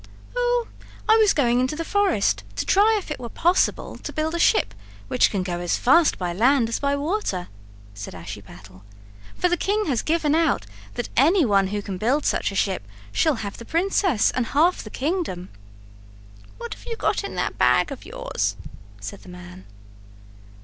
"Oh, 0.35 0.67
I 1.07 1.17
was 1.17 1.31
going 1.31 1.59
into 1.59 1.75
the 1.75 1.85
forest 1.85 2.43
to 2.55 2.65
try 2.65 2.95
if 2.97 3.11
it 3.11 3.19
were 3.19 3.29
possible 3.29 3.97
to 3.99 4.11
build 4.11 4.33
a 4.33 4.39
ship 4.39 4.73
which 5.09 5.29
can 5.29 5.43
go 5.43 5.59
as 5.59 5.77
fast 5.77 6.17
by 6.17 6.33
land 6.33 6.69
as 6.69 6.79
by 6.79 6.95
water," 6.95 7.49
said 7.93 8.15
Ashiepattle, 8.15 8.81
"for 9.37 9.47
the 9.47 9.55
king 9.57 9.85
has 9.85 10.01
given 10.01 10.33
out 10.33 10.65
that 10.95 11.09
anyone 11.15 11.67
who 11.67 11.83
can 11.83 11.99
build 11.99 12.25
such 12.25 12.51
a 12.51 12.55
ship 12.55 12.81
shall 13.11 13.35
have 13.45 13.57
the 13.57 13.63
princess 13.63 14.31
and 14.31 14.47
half 14.47 14.81
the 14.83 14.89
kingdom." 14.89 15.49
"What 16.57 16.73
have 16.73 16.87
you 16.87 16.95
got 16.95 17.23
in 17.23 17.35
that 17.35 17.59
bag 17.59 17.91
of 17.91 18.03
yours?" 18.03 18.55
said 18.99 19.21
the 19.21 19.29
man. 19.29 19.65